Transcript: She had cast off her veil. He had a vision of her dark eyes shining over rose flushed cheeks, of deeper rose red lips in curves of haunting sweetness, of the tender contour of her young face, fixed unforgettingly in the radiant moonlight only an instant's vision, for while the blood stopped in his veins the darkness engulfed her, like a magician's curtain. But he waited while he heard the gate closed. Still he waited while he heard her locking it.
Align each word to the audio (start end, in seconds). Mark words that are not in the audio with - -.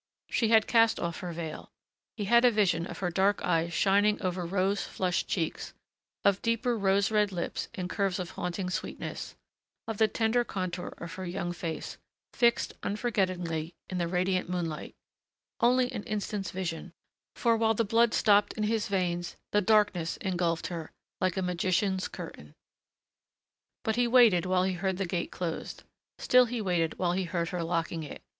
She 0.31 0.47
had 0.47 0.65
cast 0.65 0.99
off 0.99 1.19
her 1.19 1.31
veil. 1.31 1.69
He 2.17 2.25
had 2.25 2.43
a 2.43 2.49
vision 2.49 2.87
of 2.87 2.97
her 3.05 3.11
dark 3.11 3.43
eyes 3.43 3.71
shining 3.71 4.19
over 4.19 4.43
rose 4.47 4.81
flushed 4.81 5.27
cheeks, 5.27 5.75
of 6.25 6.41
deeper 6.41 6.75
rose 6.75 7.11
red 7.11 7.31
lips 7.31 7.67
in 7.75 7.87
curves 7.87 8.17
of 8.17 8.31
haunting 8.31 8.71
sweetness, 8.71 9.35
of 9.87 9.99
the 9.99 10.07
tender 10.07 10.43
contour 10.43 10.95
of 10.97 11.13
her 11.13 11.25
young 11.27 11.53
face, 11.53 11.99
fixed 12.33 12.73
unforgettingly 12.81 13.75
in 13.91 13.99
the 13.99 14.07
radiant 14.07 14.49
moonlight 14.49 14.95
only 15.59 15.91
an 15.91 16.01
instant's 16.05 16.49
vision, 16.49 16.93
for 17.35 17.55
while 17.55 17.75
the 17.75 17.85
blood 17.85 18.15
stopped 18.15 18.53
in 18.53 18.63
his 18.63 18.87
veins 18.87 19.35
the 19.51 19.61
darkness 19.61 20.17
engulfed 20.17 20.65
her, 20.65 20.89
like 21.19 21.37
a 21.37 21.43
magician's 21.43 22.07
curtain. 22.07 22.55
But 23.83 23.97
he 23.97 24.07
waited 24.07 24.47
while 24.47 24.63
he 24.63 24.73
heard 24.73 24.97
the 24.97 25.05
gate 25.05 25.29
closed. 25.31 25.83
Still 26.17 26.45
he 26.45 26.59
waited 26.59 26.97
while 26.97 27.11
he 27.13 27.25
heard 27.25 27.49
her 27.49 27.63
locking 27.63 28.01
it. 28.01 28.23